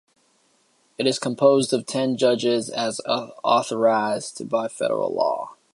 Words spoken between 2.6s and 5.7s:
as authorized by federal law.